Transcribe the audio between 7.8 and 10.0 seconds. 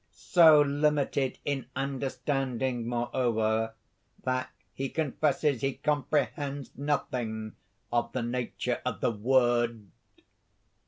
of the nature of the "Word!"